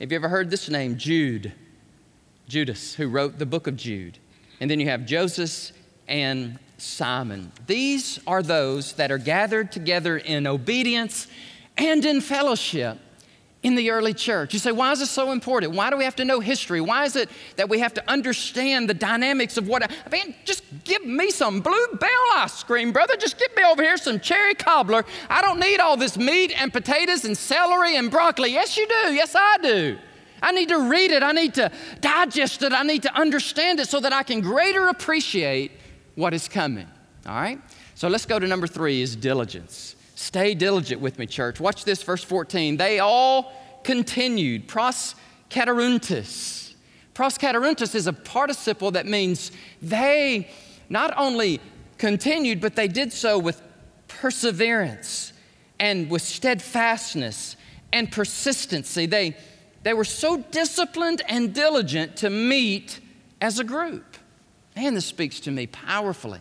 [0.00, 0.96] Have you ever heard this name?
[0.96, 1.52] Jude.
[2.50, 4.18] Judas, who wrote the book of Jude.
[4.60, 5.70] And then you have Joseph
[6.08, 7.52] and Simon.
[7.66, 11.28] These are those that are gathered together in obedience
[11.78, 12.98] and in fellowship
[13.62, 14.52] in the early church.
[14.52, 15.74] You say, why is this so important?
[15.74, 16.80] Why do we have to know history?
[16.80, 19.82] Why is it that we have to understand the dynamics of what?
[19.82, 23.16] I, I mean, just give me some blue bell ice cream, brother.
[23.16, 25.04] Just get me over here some cherry cobbler.
[25.28, 28.50] I don't need all this meat and potatoes and celery and broccoli.
[28.50, 29.12] Yes, you do.
[29.12, 29.98] Yes, I do.
[30.42, 31.22] I need to read it.
[31.22, 32.72] I need to digest it.
[32.72, 35.72] I need to understand it so that I can greater appreciate
[36.14, 36.86] what is coming.
[37.26, 37.60] All right?
[37.94, 39.96] So let's go to number three is diligence.
[40.14, 41.60] Stay diligent with me, church.
[41.60, 42.76] Watch this, verse 14.
[42.76, 43.52] They all
[43.84, 44.68] continued.
[44.68, 45.14] Pros
[45.50, 46.74] kataruntis.
[47.14, 50.48] Pros kataruntis is a participle that means they
[50.88, 51.60] not only
[51.98, 53.60] continued, but they did so with
[54.08, 55.32] perseverance
[55.78, 57.56] and with steadfastness
[57.92, 59.06] and persistency.
[59.06, 59.36] They,
[59.82, 63.00] they were so disciplined and diligent to meet
[63.40, 64.16] as a group.
[64.76, 66.40] Man, this speaks to me powerfully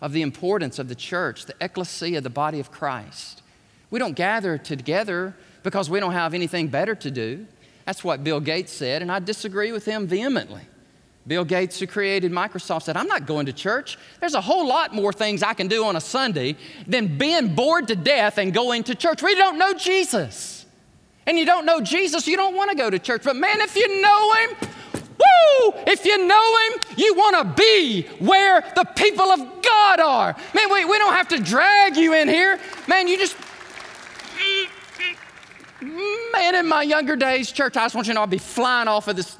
[0.00, 3.42] of the importance of the church, the ecclesia, the body of Christ.
[3.90, 7.46] We don't gather together because we don't have anything better to do.
[7.84, 10.62] That's what Bill Gates said, and I disagree with him vehemently.
[11.26, 13.98] Bill Gates, who created Microsoft, said, I'm not going to church.
[14.20, 17.88] There's a whole lot more things I can do on a Sunday than being bored
[17.88, 19.22] to death and going to church.
[19.22, 20.59] We don't know Jesus.
[21.26, 23.22] And you don't know Jesus, you don't want to go to church.
[23.24, 24.68] But man, if you know him,
[25.20, 25.74] Woo!
[25.86, 30.36] If you know Him, you want to be where the people of God are.
[30.54, 32.58] Man, we, we don't have to drag you in here.
[32.88, 33.36] Man, you just.
[35.82, 38.88] Man, in my younger days, church, I just want you to know I'd be flying
[38.88, 39.36] off of this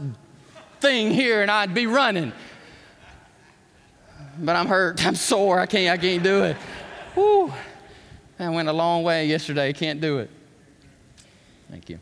[0.80, 2.32] thing here and I'd be running.
[4.38, 5.04] But I'm hurt.
[5.06, 5.60] I'm sore.
[5.60, 6.56] I can't, I can't do it.
[7.14, 7.52] Woo.
[8.38, 9.72] I went a long way yesterday.
[9.72, 10.30] Can't do it.
[11.70, 11.98] Thank you.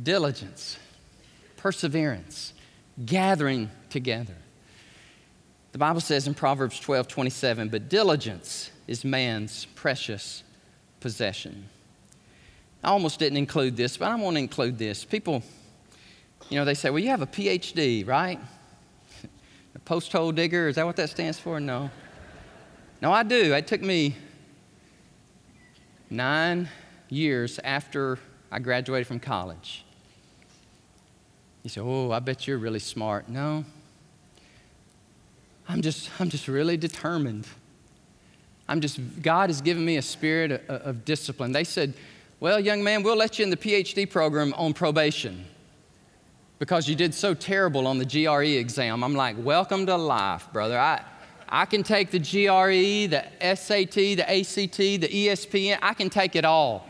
[0.00, 0.78] Diligence
[1.58, 2.54] perseverance,
[3.04, 4.36] gathering together.
[5.72, 10.42] The Bible says in Proverbs 12 27, but diligence is man's precious
[11.00, 11.68] possession.
[12.82, 15.04] I almost didn't include this, but I want to include this.
[15.04, 15.42] People,
[16.48, 18.40] you know, they say, well, you have a PhD, right?
[19.74, 21.60] A post hole digger, is that what that stands for?
[21.60, 21.90] No.
[23.02, 23.52] No, I do.
[23.52, 24.16] It took me
[26.08, 26.68] nine
[27.08, 28.18] years after
[28.50, 29.84] I graduated from college
[31.68, 33.28] you say, Oh, I bet you're really smart.
[33.28, 33.64] No.
[35.68, 37.46] I'm just, I'm just really determined.
[38.68, 41.52] I'm just, God has given me a spirit of, of discipline.
[41.52, 41.92] They said,
[42.40, 45.44] Well, young man, we'll let you in the PhD program on probation
[46.58, 49.04] because you did so terrible on the GRE exam.
[49.04, 50.78] I'm like, Welcome to life, brother.
[50.78, 51.04] I,
[51.50, 56.46] I can take the GRE, the SAT, the ACT, the ESPN, I can take it
[56.46, 56.87] all.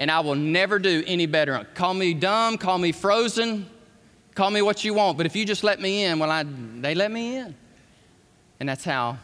[0.00, 1.64] And I will never do any better.
[1.74, 3.70] Call me dumb, call me frozen,
[4.34, 6.94] Call me what you want, but if you just let me in, well, I, they
[6.94, 7.54] let me in.
[8.58, 9.18] And that's how.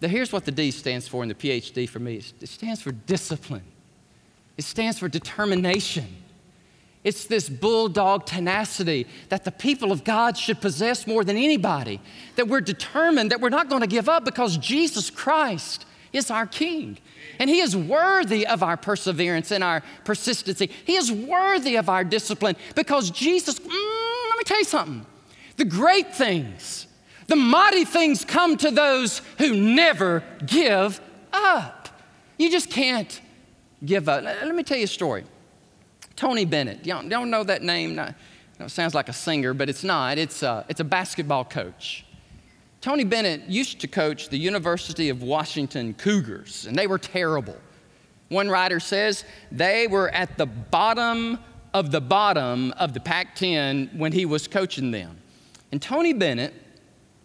[0.00, 2.92] The, here's what the D stands for in the PhD for me it stands for
[2.92, 3.64] discipline,
[4.56, 6.06] it stands for determination.
[7.04, 12.00] It's this bulldog tenacity that the people of God should possess more than anybody.
[12.34, 16.46] That we're determined that we're not going to give up because Jesus Christ is our
[16.46, 16.98] King.
[17.38, 20.70] And He is worthy of our perseverance and our persistency.
[20.84, 23.58] He is worthy of our discipline because Jesus.
[23.58, 25.06] Mm, let me tell you something.
[25.56, 26.86] The great things,
[27.26, 31.00] the mighty things come to those who never give
[31.32, 31.88] up.
[32.38, 33.20] You just can't
[33.84, 34.22] give up.
[34.22, 35.24] Let me tell you a story.
[36.16, 36.82] Tony Bennett.
[36.82, 37.98] Don't, don't know that name?
[37.98, 40.18] it sounds like a singer, but it's not.
[40.18, 42.04] It's a, it's a basketball coach.
[42.80, 47.56] Tony Bennett used to coach the University of Washington Cougars, and they were terrible.
[48.28, 51.38] One writer says they were at the bottom
[51.74, 55.18] of the bottom of the Pac 10 when he was coaching them.
[55.72, 56.54] And Tony Bennett,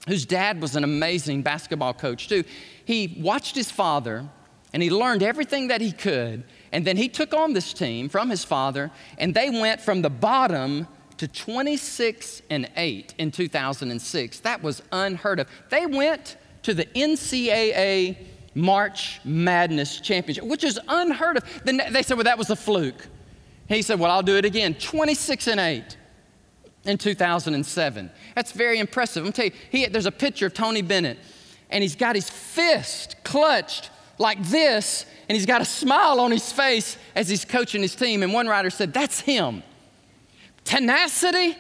[0.08, 2.44] whose dad was an amazing basketball coach too,
[2.86, 4.28] he watched his father
[4.74, 6.44] and he learned everything that he could.
[6.72, 8.90] And then he took on this team from his father,
[9.20, 10.88] and they went from the bottom
[11.24, 14.40] to 26 and 8 in 2006.
[14.42, 15.48] That was unheard of.
[15.70, 18.18] They went to the NCAA
[18.56, 21.64] March Madness Championship, which is unheard of.
[21.64, 23.08] They said, well, that was a fluke.
[23.70, 24.74] He said, well, I'll do it again.
[24.74, 25.98] 26 and 8
[26.84, 28.12] in 2007.
[28.36, 29.26] That's very impressive.
[29.26, 31.20] I'm tell you, he, there's a picture of Tony Bennett,
[31.70, 36.52] and he's got his fist clutched like this, and he's got a smile on his
[36.52, 38.24] face as he's coaching his team.
[38.24, 39.64] And one writer said, That's him.
[40.64, 41.58] Tenacity.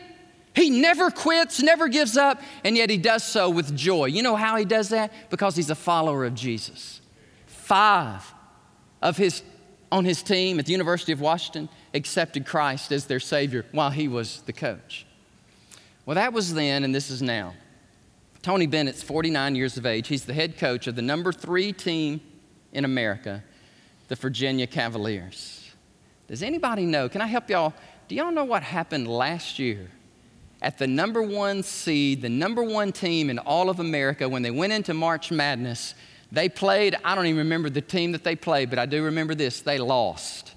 [0.55, 4.05] He never quits, never gives up, and yet he does so with joy.
[4.05, 5.11] You know how he does that?
[5.31, 7.01] Because he's a follower of Jesus.
[7.47, 8.31] Five
[9.01, 9.41] of his
[9.91, 14.07] on his team at the University of Washington accepted Christ as their Savior while he
[14.07, 15.05] was the coach.
[16.05, 17.53] Well, that was then, and this is now.
[18.41, 20.07] Tony Bennett's 49 years of age.
[20.07, 22.21] He's the head coach of the number three team
[22.73, 23.43] in America,
[24.07, 25.71] the Virginia Cavaliers.
[26.27, 27.07] Does anybody know?
[27.07, 27.73] Can I help y'all?
[28.07, 29.89] Do y'all know what happened last year
[30.61, 34.51] at the number one seed, the number one team in all of America when they
[34.51, 35.95] went into March Madness?
[36.31, 39.35] They played, I don't even remember the team that they played, but I do remember
[39.35, 40.53] this they lost.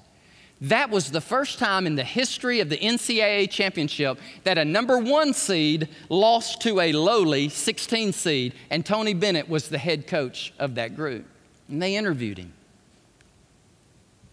[0.63, 4.99] That was the first time in the history of the NCAA championship that a number
[4.99, 10.55] one seed lost to a lowly 16 seed, and Tony Bennett was the head coach
[10.59, 11.27] of that group.
[11.69, 12.55] And they interviewed him.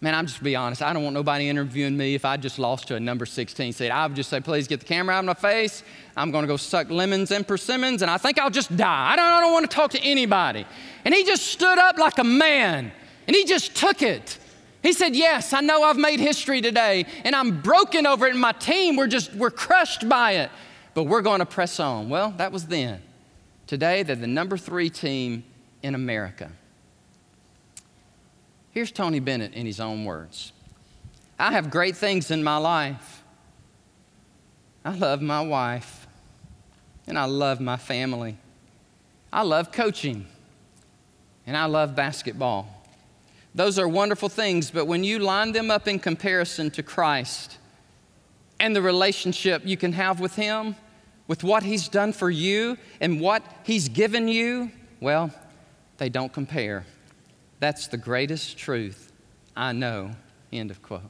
[0.04, 0.82] Man, I'm just be honest.
[0.82, 3.90] I don't want nobody interviewing me if I just lost to a number 16 seed.
[3.90, 5.82] I would just say, please get the camera out of my face.
[6.14, 9.12] I'm going to go suck lemons and persimmons, and I think I'll just die.
[9.12, 10.66] I don't, I don't want to talk to anybody.
[11.06, 12.92] And he just stood up like a man,
[13.26, 14.36] and he just took it.
[14.82, 18.40] He said, Yes, I know I've made history today, and I'm broken over it, and
[18.42, 20.50] my team, we're just, we're crushed by it,
[20.92, 22.10] but we're going to press on.
[22.10, 23.00] Well, that was then.
[23.66, 25.44] Today, they're the number three team
[25.82, 26.52] in America.
[28.74, 30.52] Here's Tony Bennett in his own words
[31.38, 33.22] I have great things in my life.
[34.84, 36.06] I love my wife,
[37.06, 38.36] and I love my family.
[39.32, 40.26] I love coaching,
[41.46, 42.68] and I love basketball.
[43.54, 47.58] Those are wonderful things, but when you line them up in comparison to Christ
[48.58, 50.74] and the relationship you can have with Him,
[51.28, 55.30] with what He's done for you and what He's given you, well,
[55.98, 56.84] they don't compare.
[57.60, 59.12] That's the greatest truth
[59.56, 60.10] I know.
[60.52, 61.02] End of quote.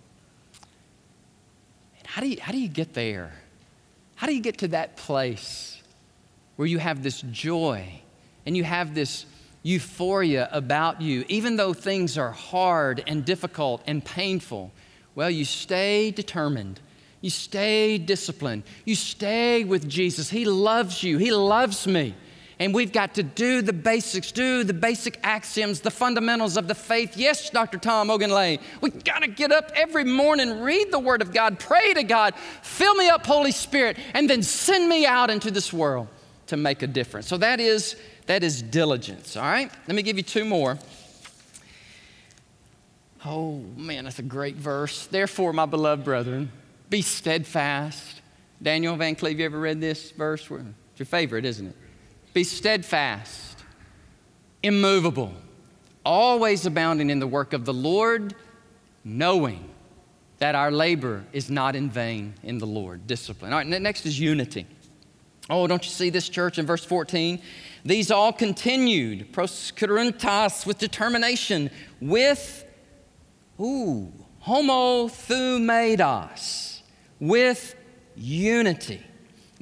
[2.05, 3.33] How do you, how do you get there?
[4.17, 5.83] How do you get to that place
[6.57, 8.01] where you have this joy
[8.47, 9.27] and you have this
[9.63, 14.71] euphoria about you, even though things are hard and difficult and painful?
[15.15, 16.81] Well, you stay determined.
[17.21, 18.65] You stay disciplined.
[18.85, 20.31] You stay with Jesus.
[20.31, 21.19] He loves you.
[21.19, 22.15] He loves me.
[22.65, 26.75] And we've got to do the basics, do the basic axioms, the fundamentals of the
[26.75, 27.15] faith.
[27.15, 27.77] Yes, Dr.
[27.77, 31.93] Tom Ogunlay, we've got to get up every morning, read the Word of God, pray
[31.93, 36.09] to God, fill me up, Holy Spirit, and then send me out into this world
[36.47, 37.29] to make a difference.
[37.29, 37.97] So that is,
[38.29, 39.71] that is diligence, all right?
[39.87, 40.79] Let me give you two more.
[43.27, 45.05] Oh, man, that's a great verse.
[45.07, 46.51] Therefore, my beloved brethren,
[46.89, 48.23] be steadfast.
[48.63, 50.51] Daniel Van Cleve, you ever read this verse?
[50.51, 51.77] It's your favorite, isn't it?
[52.35, 53.65] Be steadfast,
[54.63, 55.33] immovable,
[56.05, 58.35] always abounding in the work of the Lord,
[59.05, 59.71] knowing
[60.39, 63.07] that our labor is not in vain in the Lord.
[63.07, 63.51] Discipline.
[63.53, 64.67] All right, next is unity.
[65.49, 67.41] Oh, don't you see this church in verse 14?
[67.85, 71.71] These all continued, proskurantas, with determination,
[72.01, 72.67] with,
[73.61, 74.13] ooh,
[74.45, 76.81] homothumedos,
[77.21, 77.77] with
[78.17, 79.05] unity.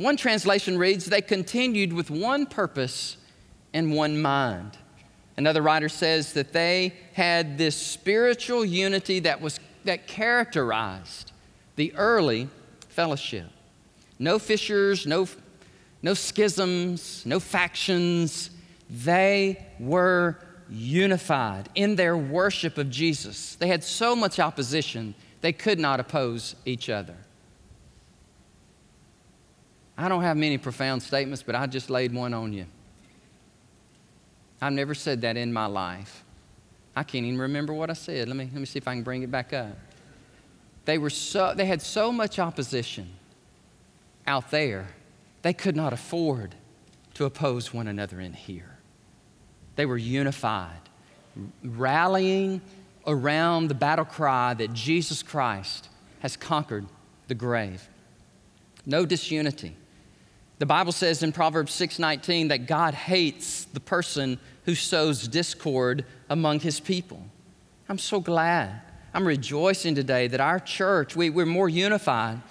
[0.03, 3.19] One translation reads, They continued with one purpose
[3.73, 4.77] and one mind.
[5.37, 11.31] Another writer says that they had this spiritual unity that, was, that characterized
[11.77, 12.49] the early
[12.89, 13.47] fellowship.
[14.19, 15.29] No fissures, no,
[16.03, 18.51] no schisms, no factions.
[18.91, 20.37] They were
[20.69, 23.55] unified in their worship of Jesus.
[23.55, 27.15] They had so much opposition, they could not oppose each other.
[29.97, 32.67] I don't have many profound statements, but I just laid one on you.
[34.61, 36.25] I've never said that in my life.
[36.95, 38.29] I can't even remember what I said.
[38.29, 39.77] Let me, let me see if I can bring it back up.
[40.85, 43.11] They, were so, they had so much opposition
[44.27, 44.89] out there,
[45.43, 46.55] they could not afford
[47.15, 48.79] to oppose one another in here.
[49.77, 50.81] They were unified,
[51.65, 52.61] rallying
[53.07, 55.89] around the battle cry that Jesus Christ
[56.21, 56.87] has conquered
[57.27, 57.89] the grave.
[58.87, 59.77] No disunity.
[60.63, 66.61] The Bible says in Proverbs 6:19 that God hates the person who sows discord among
[66.61, 67.21] his people.
[67.89, 68.81] I'm so glad.
[69.13, 72.43] I'm rejoicing today that our church, we, we're more unified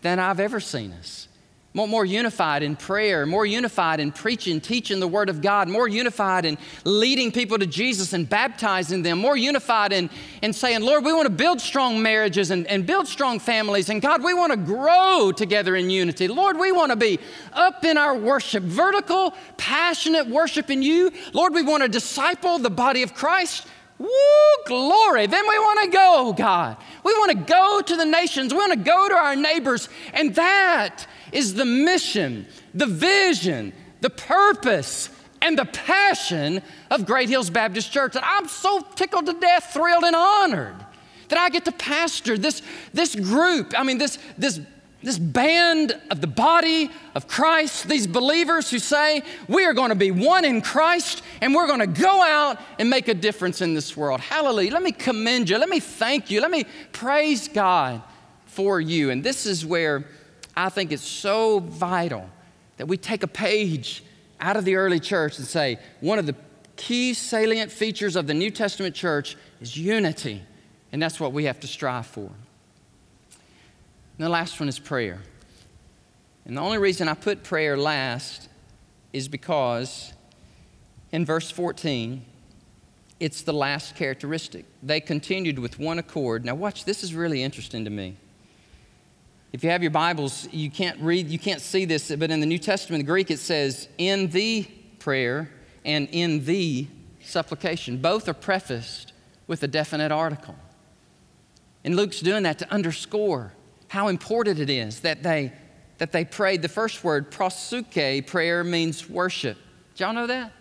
[0.00, 1.28] than I've ever seen us
[1.72, 6.44] more, unified in prayer, more unified in preaching, teaching the Word of God, more unified
[6.44, 10.10] in leading people to Jesus and baptizing them, more unified in,
[10.42, 13.88] in saying, Lord, we want to build strong marriages and, and build strong families.
[13.88, 16.26] And God, we want to grow together in unity.
[16.26, 17.20] Lord, we want to be
[17.52, 21.12] up in our worship, vertical, passionate worship in you.
[21.32, 23.66] Lord, we want to disciple the body of Christ.
[24.00, 24.08] Woo,
[24.66, 25.26] glory.
[25.26, 26.78] Then we want to go, God.
[27.04, 28.52] We want to go to the nations.
[28.52, 29.90] We want to go to our neighbors.
[30.14, 35.10] And that is the mission, the vision, the purpose,
[35.42, 38.16] and the passion of Great Hills Baptist Church.
[38.16, 40.76] And I'm so tickled to death, thrilled, and honored
[41.28, 42.62] that I get to pastor this,
[42.92, 43.72] this group.
[43.76, 44.60] I mean, this, this,
[45.02, 49.94] this band of the body of Christ, these believers who say, we are going to
[49.94, 53.74] be one in Christ and we're going to go out and make a difference in
[53.74, 54.20] this world.
[54.20, 54.72] Hallelujah.
[54.72, 55.58] Let me commend you.
[55.58, 56.40] Let me thank you.
[56.40, 58.02] Let me praise God
[58.46, 59.10] for you.
[59.10, 60.04] And this is where
[60.60, 62.28] I think it's so vital
[62.76, 64.04] that we take a page
[64.40, 66.34] out of the early church and say one of the
[66.76, 70.42] key salient features of the New Testament church is unity,
[70.92, 72.26] and that's what we have to strive for.
[72.26, 72.34] And
[74.18, 75.20] the last one is prayer.
[76.44, 78.50] And the only reason I put prayer last
[79.14, 80.12] is because
[81.10, 82.22] in verse 14,
[83.18, 84.66] it's the last characteristic.
[84.82, 86.44] They continued with one accord.
[86.44, 88.16] Now, watch, this is really interesting to me.
[89.52, 92.46] If you have your Bibles, you can't read, you can't see this, but in the
[92.46, 94.62] New Testament, the Greek, it says, in the
[95.00, 95.50] prayer
[95.84, 96.86] and in the
[97.20, 97.96] supplication.
[97.96, 99.12] Both are prefaced
[99.48, 100.54] with a definite article.
[101.82, 103.52] And Luke's doing that to underscore
[103.88, 105.52] how important it is that they,
[105.98, 106.62] that they prayed.
[106.62, 109.58] The first word, prosuke, prayer means worship.
[109.94, 110.52] Did y'all know that?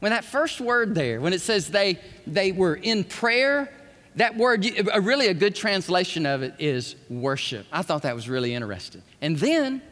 [0.00, 3.70] When that first word there, when it says they, they were in prayer
[4.16, 4.66] that word,
[5.00, 7.66] really a good translation of it is worship.
[7.72, 9.02] I thought that was really interesting.
[9.20, 9.82] And then,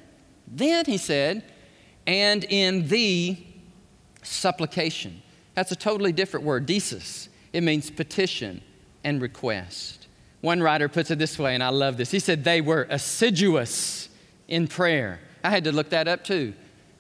[0.47, 1.45] then he said,
[2.07, 3.39] and in the
[4.23, 5.23] supplication.
[5.55, 7.29] That's a totally different word, desis.
[7.53, 8.63] It means petition
[9.05, 10.07] and request.
[10.41, 12.11] One writer puts it this way, and I love this.
[12.11, 14.09] He said they were assiduous
[14.49, 15.21] in prayer.
[15.45, 16.55] I had to look that up too.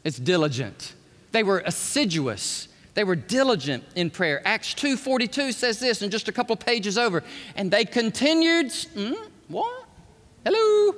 [0.05, 0.95] It's diligent.
[1.33, 4.43] They were assiduous they were diligent in prayer.
[4.45, 7.22] Acts 2:42 says this, and just a couple pages over,
[7.57, 8.72] and they continued.
[8.95, 9.14] Hmm,
[9.49, 9.84] what?
[10.45, 10.95] Hello.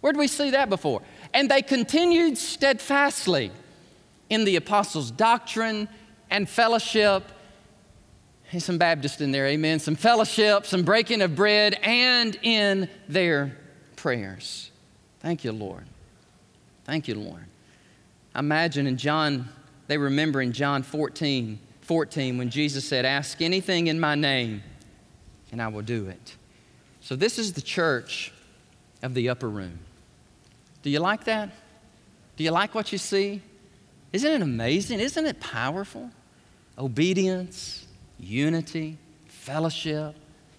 [0.00, 1.02] Where did we see that before?
[1.32, 3.50] And they continued steadfastly
[4.28, 5.88] in the apostles' doctrine
[6.30, 7.24] and fellowship.
[8.44, 9.78] Hey, some Baptists in there, amen.
[9.78, 13.56] Some fellowship, some breaking of bread, and in their
[13.96, 14.70] prayers.
[15.20, 15.84] Thank you, Lord.
[16.84, 17.46] Thank you, Lord.
[18.34, 19.48] I imagine in John
[19.86, 24.62] they remember in John 14, 14 when Jesus said, Ask anything in my name,
[25.52, 26.36] and I will do it.
[27.00, 28.32] So, this is the church
[29.02, 29.78] of the upper room.
[30.82, 31.50] Do you like that?
[32.36, 33.42] Do you like what you see?
[34.12, 35.00] Isn't it amazing?
[35.00, 36.10] Isn't it powerful?
[36.78, 37.86] Obedience,
[38.18, 38.96] unity,
[39.28, 40.14] fellowship,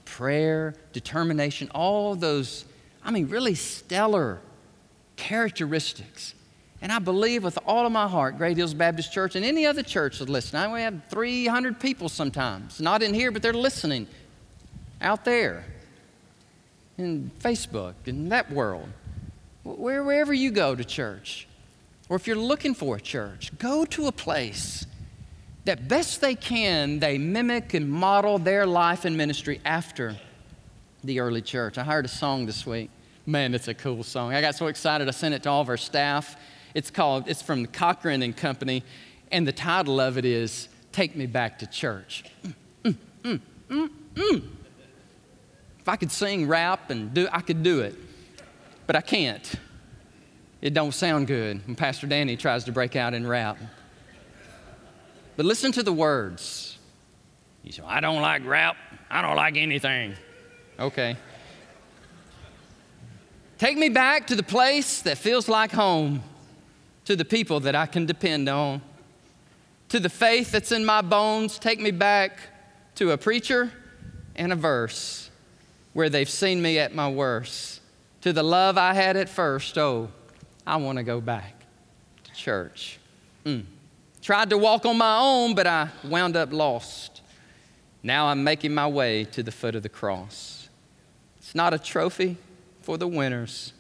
[0.06, 2.66] prayer, determination, all those,
[3.04, 4.40] I mean, really stellar
[5.16, 6.34] characteristics
[6.86, 9.82] and I believe with all of my heart, Great Hills Baptist Church and any other
[9.82, 10.60] church that listen.
[10.60, 14.06] I we have 300 people sometimes, not in here, but they're listening
[15.02, 15.66] out there
[17.00, 18.88] in Facebook in that world.
[19.64, 21.48] Where, wherever you go to church,
[22.08, 24.86] or if you're looking for a church, go to a place
[25.64, 30.18] that best they can, they mimic and model their life and ministry after
[31.04, 31.80] the early church.
[31.80, 32.92] I heard a song this week.
[33.26, 34.36] Man, it's a cool song.
[34.36, 36.38] I got so excited I sent it to all of our staff.
[36.76, 38.84] It's called, it's from the Cochren and Company,
[39.32, 42.26] and the title of it is Take Me Back to Church.
[42.84, 44.42] Mm, mm, mm,
[45.80, 47.96] if I could sing rap and do, I could do it,
[48.86, 49.56] but I can't.
[50.62, 53.58] It don't sound good when Pastor Danny tries to break out in rap.
[55.38, 56.78] But listen to the words.
[57.64, 58.76] You say, I don't like rap.
[59.10, 60.14] I don't like anything.
[60.78, 61.16] Okay.
[63.58, 66.22] Take me back to the place that feels like home
[67.06, 68.82] to the people that I can depend on,
[69.90, 71.58] to the faith that's in my bones.
[71.58, 72.40] Take me back
[72.96, 73.72] to a preacher
[74.36, 75.30] and a verse
[75.94, 77.82] where they've seen me at my worst,
[78.22, 79.78] to the love I had at first.
[79.78, 80.10] Oh,
[80.68, 81.64] I want to go back
[82.24, 83.00] to church.
[83.46, 83.66] Mm.
[84.22, 87.22] Tried to walk on my own, but I wound up lost.
[88.02, 90.68] Now I'm making my way to the foot of the cross.
[91.38, 92.38] It's not a trophy,
[92.82, 93.74] for the winners.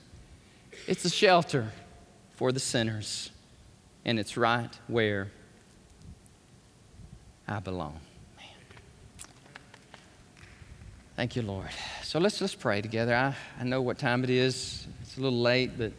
[0.87, 1.71] It's a shelter
[2.35, 3.31] for the sinners.
[4.03, 5.31] And it's right where
[7.47, 7.99] I belong.
[11.15, 11.69] Thank you, Lord.
[12.03, 13.15] So let's let's pray together.
[13.15, 14.85] I, I know what time it is.
[15.01, 15.93] It's a little late, but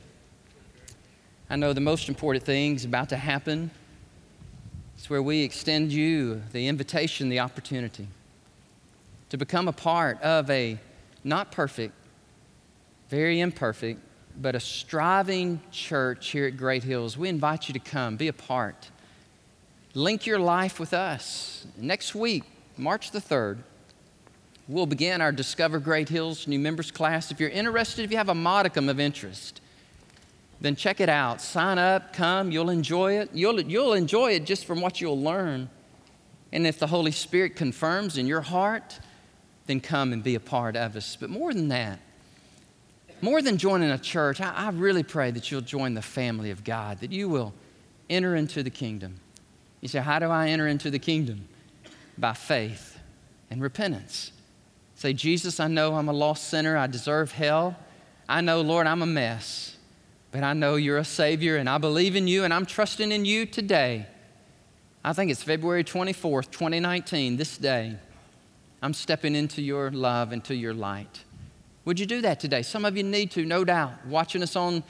[1.49, 3.71] I know the most important thing is about to happen.
[4.97, 8.09] It's where we extend you the invitation, the opportunity
[9.31, 10.79] to become a part of a
[11.25, 11.95] not perfect,
[13.09, 14.01] very imperfect,
[14.41, 17.17] but a striving church here at Great Hills.
[17.17, 18.91] We invite you to come, be a part.
[19.95, 21.67] Link your life with us.
[21.77, 22.45] Next week,
[22.77, 23.59] March the 3rd,
[24.69, 27.31] we'll begin our Discover Great Hills new members class.
[27.31, 29.63] If you're interested, if you have a modicum of interest,
[30.61, 31.41] then check it out.
[31.41, 33.31] Sign up, come, you'll enjoy it.
[33.33, 35.71] You'll, you'll enjoy it just from what you'll learn.
[36.53, 38.99] And if the Holy Spirit confirms in your heart,
[39.67, 41.17] then come and be a part of us.
[41.19, 42.01] But more than that,
[43.21, 46.65] more than joining a church, I, I really pray that you'll join the family of
[46.65, 47.55] God, that you will
[48.11, 49.21] enter into the kingdom.
[49.81, 51.49] You say, How do I enter into the kingdom?
[52.19, 52.99] By faith
[53.51, 54.33] and repentance.
[54.95, 56.77] Say, Jesus, I know I'm a lost sinner.
[56.77, 57.77] I deserve hell.
[58.29, 59.77] I know, Lord, I'm a mess.
[60.33, 63.25] But I know you're a Savior, and I believe in you, and I'm trusting in
[63.25, 64.07] you today.
[65.05, 67.97] I think it's February 24th, 2019, this day.
[68.83, 71.25] I'm stepping into your love, into your light.
[71.87, 72.63] Would you do that today?
[72.63, 74.07] Some of you need to, no doubt.
[74.07, 74.83] Watching us on,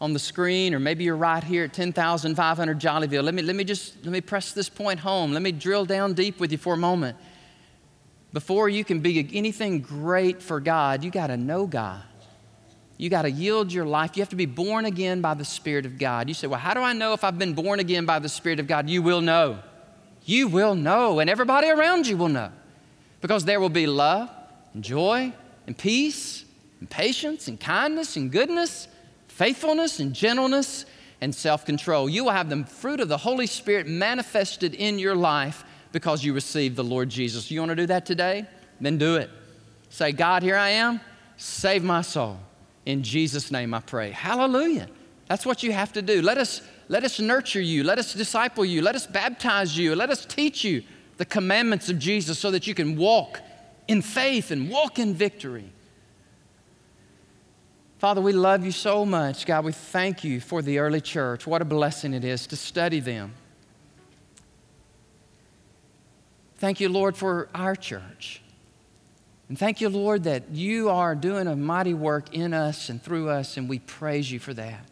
[0.00, 3.22] on the screen, or maybe you're right here at 10,500 Jollyville.
[3.22, 5.32] Let me, let me just let me press this point home.
[5.32, 7.16] Let me drill down deep with you for a moment.
[8.32, 12.02] Before you can be anything great for God, you got to know God.
[12.96, 14.16] You got to yield your life.
[14.16, 16.26] You have to be born again by the Spirit of God.
[16.26, 18.58] You say, Well, how do I know if I've been born again by the Spirit
[18.58, 18.90] of God?
[18.90, 19.60] You will know.
[20.24, 22.50] You will know, and everybody around you will know.
[23.20, 24.28] Because there will be love
[24.74, 25.32] and joy
[25.70, 26.44] and peace
[26.80, 28.88] and patience and kindness and goodness,
[29.28, 30.84] faithfulness and gentleness
[31.20, 32.10] and self control.
[32.10, 35.62] You will have the fruit of the Holy Spirit manifested in your life
[35.92, 37.52] because you received the Lord Jesus.
[37.52, 38.46] You want to do that today?
[38.80, 39.30] Then do it.
[39.90, 41.00] Say, God, here I am.
[41.36, 42.40] Save my soul.
[42.84, 44.10] In Jesus' name I pray.
[44.10, 44.88] Hallelujah.
[45.28, 46.20] That's what you have to do.
[46.20, 47.84] Let us, let us nurture you.
[47.84, 48.82] Let us disciple you.
[48.82, 49.94] Let us baptize you.
[49.94, 50.82] Let us teach you
[51.18, 53.40] the commandments of Jesus so that you can walk
[53.90, 55.68] in faith and walk in victory.
[57.98, 59.44] Father, we love you so much.
[59.44, 61.44] God, we thank you for the early church.
[61.44, 63.34] What a blessing it is to study them.
[66.58, 68.40] Thank you, Lord, for our church.
[69.48, 73.28] And thank you, Lord, that you are doing a mighty work in us and through
[73.28, 74.86] us, and we praise you for that.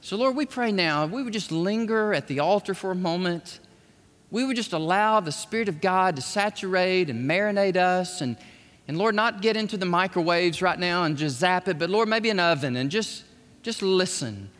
[0.00, 3.60] So, Lord, we pray now, we would just linger at the altar for a moment
[4.34, 8.36] we would just allow the Spirit of God to saturate and marinate us and,
[8.88, 12.08] and Lord, not get into the microwaves right now and just zap it, but Lord,
[12.08, 13.22] maybe an oven and just,
[13.62, 14.50] just listen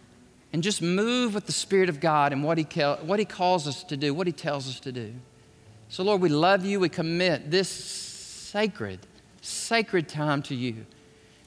[0.52, 2.62] and just move with the Spirit of God and what he,
[3.02, 5.12] what he calls us to do, what He tells us to do.
[5.88, 6.78] So, Lord, we love you.
[6.78, 9.00] We commit this sacred,
[9.40, 10.86] sacred time to you.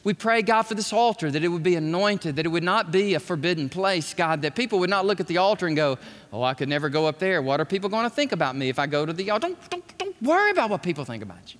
[0.03, 2.91] We pray, God, for this altar, that it would be anointed, that it would not
[2.91, 5.97] be a forbidden place, God, that people would not look at the altar and go,
[6.31, 7.41] Oh, I could never go up there.
[7.41, 9.47] What are people going to think about me if I go to the altar?
[9.47, 11.59] Don't, don't, don't worry about what people think about you.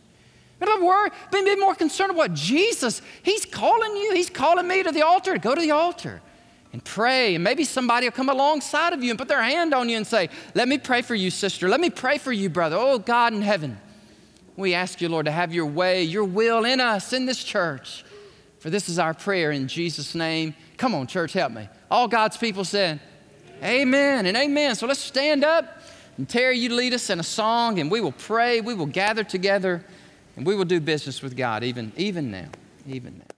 [0.59, 3.01] Don't worry, be more concerned about Jesus.
[3.21, 5.37] He's calling you, He's calling me to the altar.
[5.37, 6.21] Go to the altar
[6.73, 7.35] and pray.
[7.35, 10.07] And maybe somebody will come alongside of you and put their hand on you and
[10.07, 11.69] say, Let me pray for you, sister.
[11.69, 12.75] Let me pray for you, brother.
[12.79, 13.77] Oh, God in heaven,
[14.55, 18.03] we ask you, Lord, to have your way, your will in us, in this church.
[18.67, 20.53] For this is our prayer in Jesus' name.
[20.75, 21.69] Come on, church, help me.
[21.89, 22.99] All God's people said,
[23.63, 24.75] Amen and amen.
[24.75, 25.81] So let's stand up
[26.17, 29.23] and Terry, you lead us in a song and we will pray, we will gather
[29.23, 29.85] together,
[30.35, 32.49] and we will do business with God even, even now.
[32.85, 33.36] Even now.